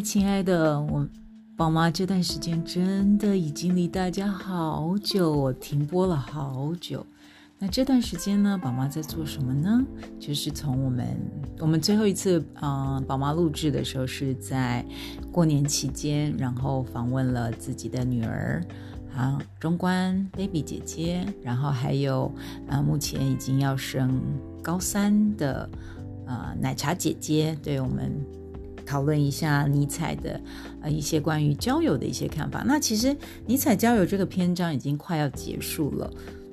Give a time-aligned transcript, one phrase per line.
[0.00, 1.06] 亲爱的，我
[1.56, 7.04] 宝妈这段时间真的已经离大家好久，我停播了好久。
[7.58, 9.84] 那这段时间呢，宝妈在做什么呢？
[10.18, 11.06] 就是从我们
[11.58, 14.84] 我们最后一次啊，宝妈录制的时候是在
[15.30, 18.64] 过年期间，然后访问了自己的女儿
[19.14, 22.32] 啊，中关 baby 姐姐，然后还有
[22.66, 24.18] 啊，目前已经要升
[24.62, 25.68] 高三的
[26.26, 28.10] 啊，奶茶姐姐，对我们
[28.90, 30.40] 讨论一下尼采的
[30.82, 32.64] 呃一些关于交友的一些看法。
[32.66, 36.12] 那其实尼采交友这个篇章已经快要结束了。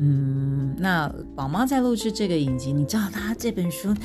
[0.00, 3.88] 嗯，那宝妈在录制这个影集，你知道他这本书《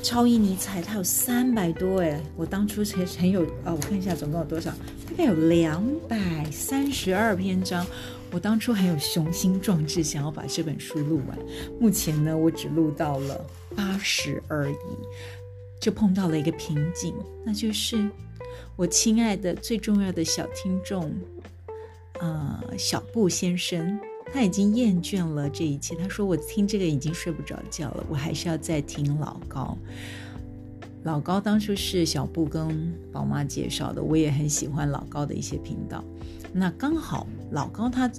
[0.00, 7.84] 超一尼采》，它有三百多哎，我当初才很有哦，我看一下总共有多少，大概有两百三十二篇章。
[8.30, 11.38] 我当初很有雄心壮志，想要把这本书录完。
[11.78, 13.38] 目前呢，我只录到了
[13.76, 14.74] 八十而已，
[15.82, 17.12] 就碰到了一个瓶颈，
[17.44, 18.08] 那就是
[18.76, 21.12] 我亲爱的最重要的小听众，
[22.20, 23.98] 呃，小布先生。
[24.32, 25.96] 他已经厌倦了这一切。
[25.96, 29.76] 他说：“我听这个已经睡不着觉了，我还是要再听老高。
[31.02, 36.02] 老高当初是小布跟宝妈介绍的，我也很喜欢老高的一些频道。
[36.52, 38.10] 那刚好老高他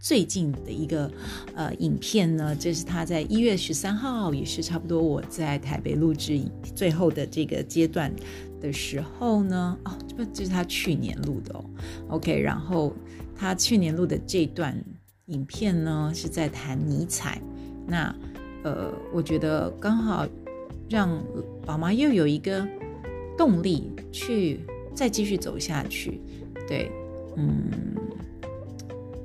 [0.00, 1.08] 最近的一个
[1.54, 6.40] 呃影片呢，这是他在一月十三号，也是差不多我在台北录制
[6.74, 8.12] 最后的这个阶段
[8.60, 11.64] 的时候呢，哦，这不这是他去年录的哦。
[12.08, 12.92] OK，然后
[13.36, 14.76] 他去年录的这段。”
[15.30, 17.40] 影片呢是在谈尼采，
[17.86, 18.12] 那
[18.64, 20.26] 呃，我觉得刚好
[20.88, 21.22] 让
[21.64, 22.66] 宝妈又有一个
[23.38, 24.58] 动力去
[24.92, 26.20] 再继续走下去。
[26.66, 26.90] 对，
[27.36, 27.70] 嗯，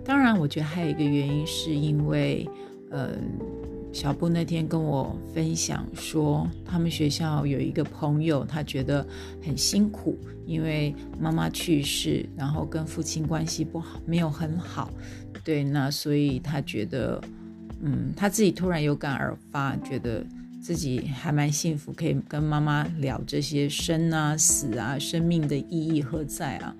[0.05, 2.47] 当然，我觉得还有一个原因是因为，
[2.91, 3.09] 呃，
[3.91, 9.05] 小布那天跟我分享说，他们学校有一个朋友，他觉得
[9.43, 14.91] 很辛苦，因为妈妈去世，然后跟父亲关系不好，没有很好。
[15.43, 17.19] 对，那所以他觉得，
[17.81, 20.23] 嗯，他自己突然有感而发，觉得
[20.61, 26.75] 自己还蛮幸福，可以跟妈妈聊这些生啊、死啊、生命的意义何在啊。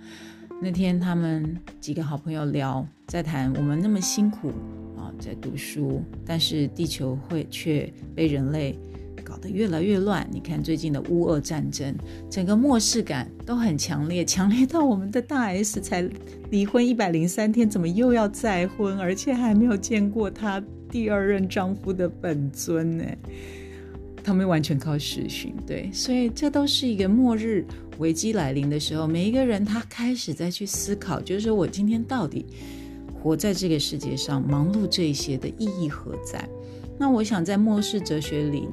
[0.62, 4.50] 那天他们几个好朋友聊，在谈我们那么辛苦
[4.98, 8.78] 啊，在读书，但是地球会却被人类。
[9.24, 10.26] 搞得越来越乱。
[10.32, 11.96] 你看最近的乌俄战争，
[12.30, 16.08] 整个漠视感都很强烈，强烈到我们的大 S 才
[16.52, 23.04] 离婚一百零三天，怎么又要再婚，而且还没有见过她第二任丈夫的本尊呢？
[24.26, 27.64] 他们完全靠视讯，对，所以这都是一个末日
[28.00, 32.46] 危机来临的时候，每一个人他开始在去思考，就是说我今天到底
[33.14, 36.50] 活在这个世界上，忙碌这些的意义何在？
[36.98, 38.68] 那我想在末世哲学里。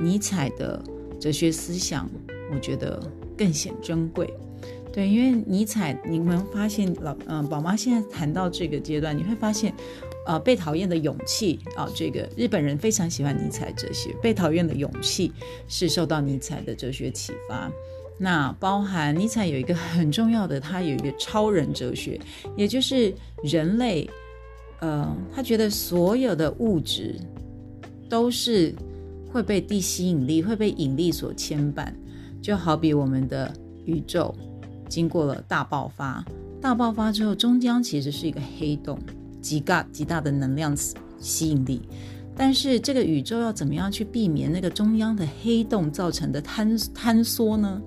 [0.00, 0.80] 尼采的
[1.18, 2.08] 哲学思想，
[2.54, 3.02] 我觉得
[3.36, 4.32] 更显珍贵。
[4.92, 9.74] 对，因为尼采，你们发现老嗯，宝妈现在谈到这个阶段，你会发现，
[10.28, 14.14] 呃，被讨厌的勇气啊，这个日本人非常喜欢尼采哲学。
[14.22, 15.32] 被讨厌的勇气
[15.66, 17.68] 是受到尼采的哲学启发。
[18.18, 22.20] 那包含尼采有一个很重要的，他有一个超人哲学，
[22.56, 23.12] 也就是
[23.42, 24.08] 人类，
[24.80, 27.16] 呃，他觉得所有的物质
[28.08, 28.72] 都是。
[29.30, 31.92] 会被地吸引力，会被引力所牵绊，
[32.40, 33.52] 就好比我们的
[33.84, 34.34] 宇宙
[34.88, 36.24] 经过了大爆发，
[36.62, 38.98] 大爆发之后，终将其实是一个黑洞，
[39.40, 40.76] 极大极大的能量
[41.18, 41.80] 吸引力。
[42.36, 47.82] 但是这个宇宙要怎么样去避免那个中央的黑洞造成的坍坍缩呢？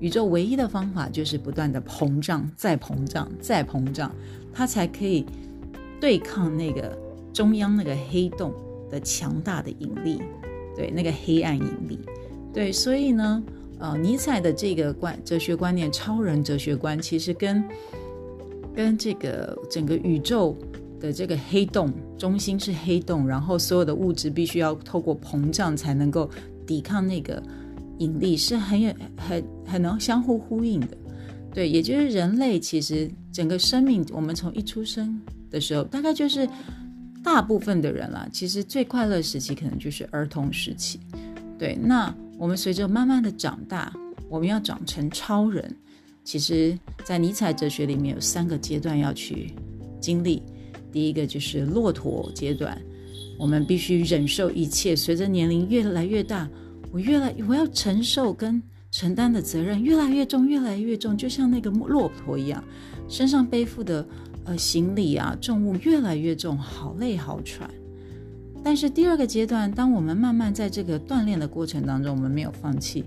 [0.00, 4.14] 宇宙唯一的方法就是不断的膨胀，再膨胀，再膨胀，
[4.52, 5.24] 它才可以
[6.00, 6.98] 对抗那个
[7.32, 8.52] 中央那个黑洞
[8.90, 10.20] 的强大的引力。
[10.76, 11.96] 对那个黑暗引力，
[12.52, 13.40] 对，所以呢，
[13.78, 17.62] 呃，尼采的这个观哲学观念，超人哲学观，其实跟
[18.74, 20.56] 跟这个整个宇宙
[21.06, 26.30] 的这个黑洞中心是黑洞，然后所有的物质必须要透过膨胀才能够
[26.66, 27.42] 抵抗那个
[27.98, 30.96] 引力，是很有很很能相互呼应的。
[31.52, 35.20] 对，也就是人类其实整个生命，我们从一出生
[35.50, 36.48] 的时候，大概就是。
[37.24, 41.00] 大部分的人啦，其实最快乐时期可能就是儿童时期。
[41.58, 43.90] 对，那我们随着慢慢的长大，
[44.28, 45.74] 我们要长成超人。
[46.22, 49.54] 其实，在尼采哲学里面有三个阶段要去
[50.02, 50.42] 经历。
[50.94, 52.80] 第一个就是骆驼阶段，
[53.36, 54.94] 我们必须忍受一切。
[54.94, 56.48] 随着年龄越来越大，
[56.92, 58.62] 我越来我要承受跟
[58.92, 62.62] 承担的责任越来越重，越来越重，就像那个骆驼一样，
[63.08, 64.06] 身上背负的。
[64.46, 67.70] 呃，行李啊，重物越来越重，好累好喘。
[68.62, 73.04] 但是第二个阶段，当我们慢慢在这个锻炼的过程当中，我们没有放弃，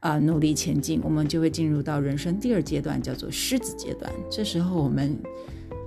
[0.00, 4.12] 啊努力前进，我们就会进入到人生第二阶段，叫做狮子阶段。
[4.28, 5.16] 这时候我们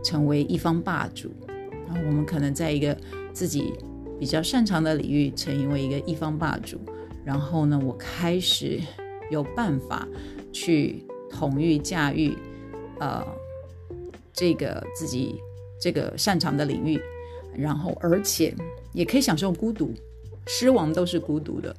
[0.03, 1.31] 成为一方霸主，
[1.87, 2.95] 然后我们可能在一个
[3.33, 3.73] 自己
[4.19, 6.79] 比较擅长的领域成为一个一方霸主，
[7.23, 8.79] 然后呢，我开始
[9.29, 10.07] 有办法
[10.51, 12.37] 去统御驾驭，
[12.99, 13.25] 呃，
[14.33, 15.35] 这个自己
[15.79, 16.99] 这个擅长的领域，
[17.55, 18.53] 然后而且
[18.93, 19.93] 也可以享受孤独，
[20.47, 21.75] 狮王都是孤独的，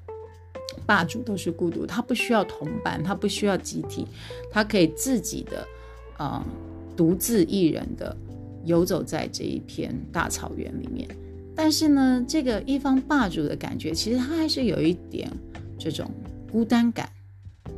[0.87, 4.07] 霸主都是孤独，他不需要同伴，他不需要集体，
[4.51, 5.67] 他可以自己的
[6.17, 6.45] 啊
[7.03, 8.17] 独自一人的
[8.65, 11.09] 游走在这一片大草原里面。
[11.53, 15.29] 但是呢，这个一方霸主的感觉，其实他还是有一点
[15.77, 16.09] 这种
[16.53, 17.11] 孤单感。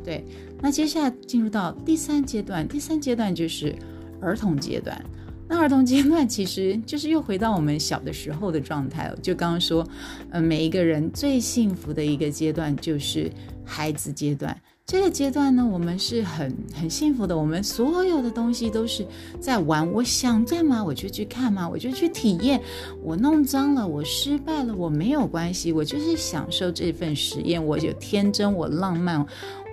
[0.03, 0.23] 对，
[0.61, 3.75] 那接下来进入到第三阶段，第三阶段就是
[4.21, 5.03] 儿童阶段。
[5.47, 9.17] 那儿童阶段其实就是又回到我们小的时候的状态了。
[9.23, 9.83] 就刚刚说，
[10.29, 13.31] 呃，每一个人最幸福的一个阶段就是
[13.65, 14.55] 孩子阶段。
[14.87, 19.03] 这个阶段呢，我们是很很幸福的，我们所有的东西都是
[19.39, 19.91] 在玩。
[19.91, 20.83] 我想干嘛？
[20.83, 22.61] 我就去看嘛，我就去体验。
[23.01, 27.63] 我弄脏了，我失败了，我没有关系，我就是享受这份实验。
[27.65, 29.25] 我就天真，我浪漫，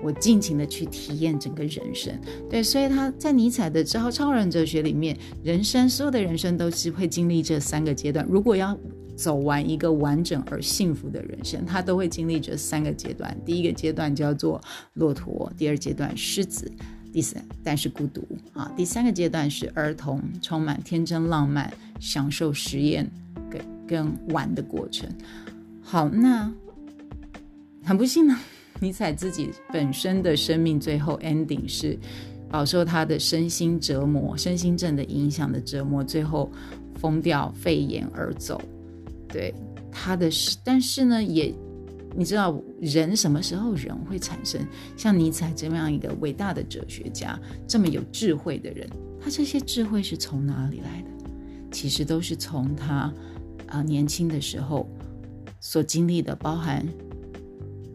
[0.03, 2.19] 我尽情的去体验整个人生。
[2.49, 8.27] 对，所以他在尼采的超超人哲学里面，人生所有的人生都是会经历这三个阶段。
[8.31, 8.75] 如果要
[9.17, 13.37] 走完一个完整而幸福的人生，他都会经历这三个阶段。
[13.45, 14.61] 第一个阶段叫做
[14.95, 16.71] 骆驼，第二阶段狮子，
[17.13, 18.73] 第三但是孤独啊。
[18.77, 23.09] 第三个阶段是儿童，充满天真浪漫，享受实验
[23.51, 25.09] 跟跟玩的过程。
[25.83, 26.51] 好，那
[27.85, 28.39] 很不幸呢，
[28.81, 31.99] 尼采自己本身的生命最后 ending 是
[32.49, 36.51] 饱受他的身心折磨、身心症的影响的折磨，最后
[36.97, 38.61] 疯掉、肺炎而走。
[39.33, 39.53] 对
[39.91, 41.53] 他的是，但是呢，也
[42.15, 44.61] 你知道，人什么时候人会产生
[44.97, 48.87] 像尼采这样一个伟大的哲学家，这么有智慧的人？
[49.19, 51.09] 他这些智慧是从哪里来的？
[51.71, 53.11] 其实都是从他
[53.67, 54.87] 啊年轻的时候
[55.59, 56.87] 所经历的，包含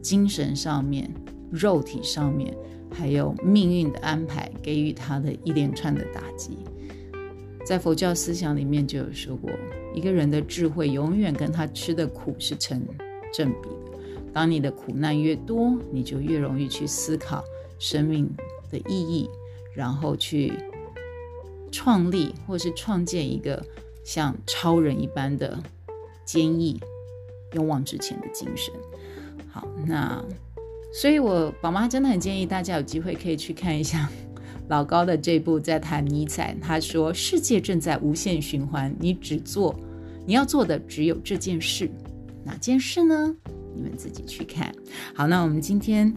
[0.02, 1.08] 精神上面、
[1.52, 2.52] 肉体上面，
[2.92, 6.58] 还有命运的安排，给予他的一连串的打击。
[7.68, 9.52] 在佛教思想里面就有说过，
[9.94, 12.82] 一个人的智慧永远跟他吃的苦是成
[13.34, 14.00] 正比的。
[14.32, 17.44] 当你的苦难越多，你就越容易去思考
[17.78, 18.34] 生命
[18.72, 19.30] 的意义，
[19.76, 20.54] 然后去
[21.70, 23.62] 创立或是创建一个
[24.06, 25.62] 像超人一般的
[26.24, 26.80] 坚毅、
[27.52, 28.74] 勇往直前的精神。
[29.52, 30.24] 好，那
[30.94, 34.10] 所以，我宝妈真的很建议大家有机会可以去看一下。
[34.70, 39.74] 老高的这部在谈尼采，他说世界正在无限循环，你只做
[40.26, 41.90] 你要做的只有这件事，
[42.44, 43.34] 哪件事呢？
[43.74, 44.70] 你们自己去看。
[45.14, 46.14] 好，那我们今天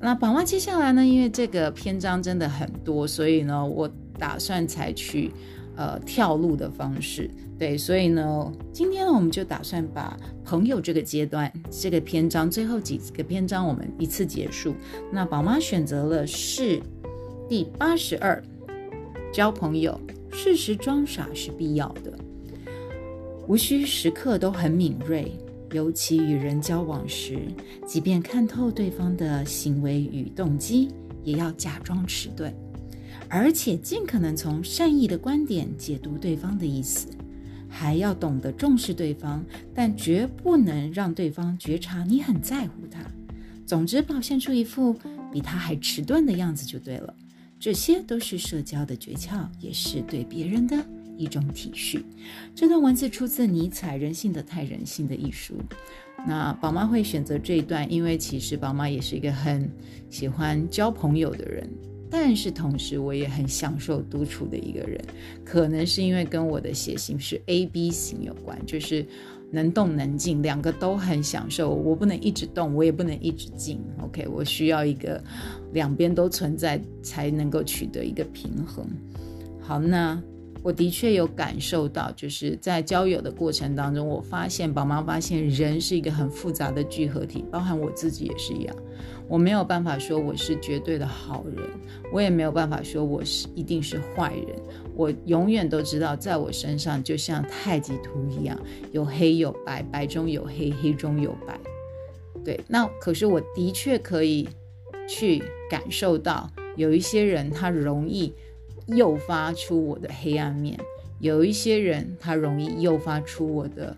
[0.00, 1.06] 那宝妈接下来呢？
[1.06, 5.30] 因为这个篇章真的很多，所以呢，我打算采取
[5.76, 7.30] 呃跳路的方式。
[7.56, 14.74] 对，所以呢，今天呢，我们就打算把朋友这个阶段这个篇章最后几个篇章我们一次结束。
[15.12, 16.82] 那宝妈选择了是。
[17.48, 18.42] 第八十二，
[19.32, 20.00] 交朋友，
[20.32, 22.12] 适时装傻是必要的，
[23.46, 25.30] 无需时刻都很敏锐。
[25.70, 27.38] 尤其与人交往时，
[27.86, 30.88] 即便看透对方的行为与动机，
[31.22, 32.52] 也要假装迟钝，
[33.28, 37.06] 而且尽可能从善意的观点解读对方的意思，
[37.68, 43.00] 还要懂得重视对方，但绝不能让对方觉察你很在乎他。
[43.64, 44.96] 总之，表现出一副
[45.32, 47.14] 比他还迟钝的样子就对了。
[47.58, 50.76] 这些都是社交的诀窍，也是对别人的
[51.16, 52.02] 一种体恤。
[52.54, 55.54] 这段文字出自尼采《人性的太人性》的一书。
[56.26, 59.70] 那宝妈会选择这一段，因为其实宝妈也是一个很
[60.10, 61.68] 喜欢交朋友的人，
[62.10, 65.02] 但是同时我也很享受独处的一个人。
[65.44, 69.06] 可能是因为跟我的血型是 A B 型有关，就是。
[69.50, 71.70] 能动能静，两个都很享受。
[71.70, 73.80] 我不能一直动，我也不能一直静。
[74.02, 75.22] OK，我需要一个
[75.72, 78.86] 两边都存在，才能够取得一个平衡。
[79.60, 80.20] 好，那
[80.66, 88.74] 我的确有感受到，就是在交友的过程当中，我发现宝妈发现人是一个很复杂的聚合体，包含我自己也是一样。
[89.28, 91.64] 我没有办法说我是绝对的好人，
[92.12, 94.56] 我也没有办法说我是一定是坏人。
[94.96, 101.56] 我永远都知道，在我身上就像太极图一样，有黑有白，白中有黑，黑中有白。
[102.44, 104.48] 对，那可是我的确可以
[105.08, 108.34] 去感受到，有一些人他容易
[108.86, 110.78] 诱发出我的黑暗面，
[111.20, 113.96] 有一些人他容易诱发出我的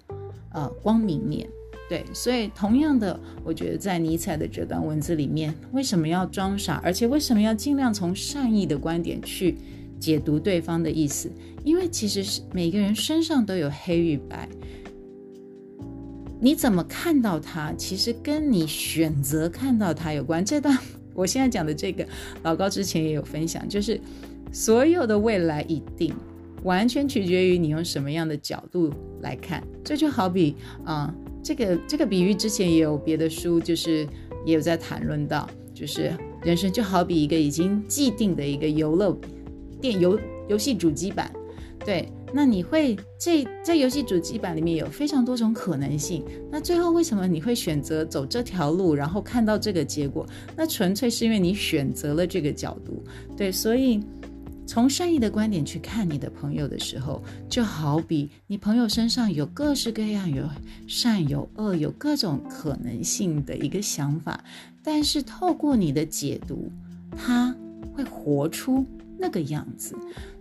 [0.52, 1.48] 呃光明面。
[1.88, 9.56] 对，所以同样的，我觉得在尼采的这段文字里面，为什么要装傻，而且为什么要尽量从善意的观点去
[9.98, 11.30] 解读对方的意思？
[11.64, 14.46] 因为其实是每个人身上都有黑与白，
[16.38, 20.44] 你怎么看到他，其实跟你选择看到他有关。
[20.44, 20.76] 这段
[21.14, 22.06] 我现在讲的这个，
[22.42, 23.98] 老高之前也有分享，就是
[24.52, 26.14] 所有的未来一定。
[26.64, 34.04] 完全取决于你用什么样的角度来看，这就好比啊，这个这个比喻之前也有别的书，就是
[34.44, 36.12] 也有在谈论到，就是
[36.42, 39.16] 人生就好比一个已经既定的一个游乐
[39.80, 41.32] 电游游戏主机版，
[41.86, 50.26] 对，那你会这在游戏主机版里面有非常多种可能性，那最后为什么你会选择走这条路，然后看到这个结果？
[50.56, 53.00] 那纯粹是因为你选择了这个角度，
[53.36, 54.00] 对，所以。
[54.68, 60.46] 从善意的观点去看你的朋友的时候，就好比你朋友身上有各式各样有
[60.86, 64.44] 善有恶，有各种可能性的一个想法，
[64.82, 66.70] 但是透过你的解读，
[67.16, 67.56] 他
[67.94, 68.84] 会活出
[69.18, 69.96] 那个样子。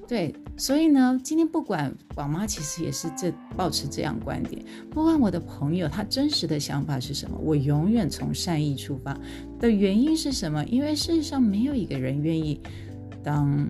[0.05, 9.17] 对，所以呢，今天不管宝妈其实也是这保持这样观点，不管我的朋友他真实的想法是什么，我永远从善意出发。
[9.57, 10.61] 的原因是什么？
[10.65, 12.59] 因为事实上没有一个人愿意
[13.23, 13.65] 当。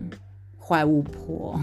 [0.68, 1.58] 坏巫婆，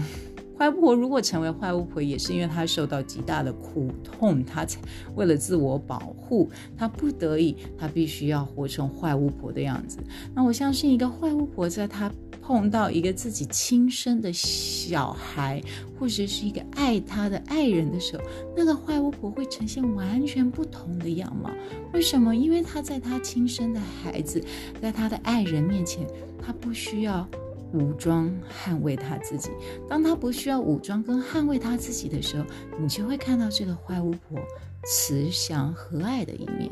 [0.57, 4.79] 坏巫婆如果成为坏巫婆，也是因为她受到极大的苦痛，她才
[5.13, 9.99] 为了自我保护，她不得已，她必须要活成坏巫婆的样子。
[10.33, 15.61] 那我相信，一个坏巫婆在她碰到一个自己亲生的小孩，
[15.99, 18.23] 或者是一个爱她的爱人的时候，
[18.57, 21.51] 那个坏巫婆会呈现完全不同的样貌。
[21.93, 22.35] 为什么？
[22.35, 24.43] 因为她在她亲生的孩子，
[24.81, 26.07] 在她的爱人面前，
[26.41, 27.27] 她不需要。
[27.75, 29.49] 武装捍卫他自己。
[29.87, 32.45] 当他不需要武装跟捍卫他自己的时候，
[32.79, 34.39] 你就会看到这个坏巫婆
[34.85, 36.71] 慈祥和蔼的一面。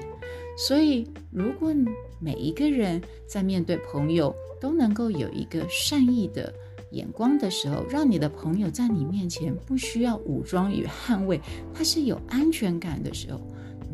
[0.57, 1.73] 所以，如果
[2.19, 6.53] 每一个人在面对朋友都能够有一个善意的
[6.91, 11.41] 眼光的时候，让你的朋友在你面前不需要武装与捍卫，
[11.73, 13.41] 他是有安全感的时候，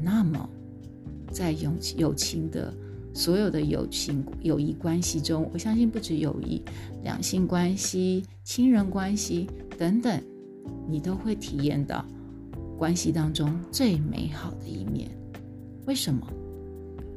[0.02, 0.50] 那么
[1.32, 2.74] 在友友情的。
[3.20, 6.64] 所有的友情、友谊关系中，我相信不止友谊，
[7.04, 9.46] 两性关系、亲人关系
[9.78, 10.24] 等等，
[10.88, 12.06] 你都会体验到
[12.78, 15.12] 关系当中最美好的一面。
[15.86, 16.26] 为什么？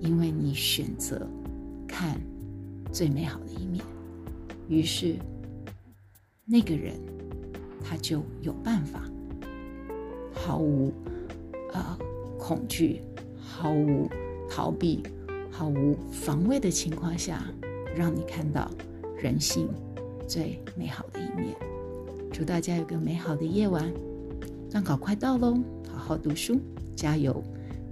[0.00, 1.24] 因为你选择
[1.86, 2.20] 看
[2.90, 3.84] 最美好的一面，
[4.66, 5.14] 于是
[6.44, 6.96] 那个人
[7.80, 9.08] 他就有办法，
[10.32, 10.92] 毫无
[11.72, 11.96] 呃
[12.40, 13.02] 恐惧，
[13.38, 14.10] 毫无
[14.50, 15.00] 逃避。
[15.52, 17.44] 毫无防卫的情况下，
[17.94, 18.70] 让你看到
[19.18, 19.68] 人性
[20.26, 21.54] 最美好的一面。
[22.32, 23.92] 祝大家有个美好的夜晚，
[24.70, 26.58] 段考快到喽，好好读书，
[26.96, 27.44] 加油！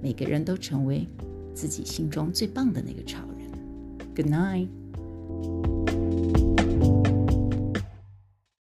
[0.03, 1.07] 每个人都成为
[1.55, 4.17] 自己心中最棒的那个超人。
[4.17, 4.80] Good night。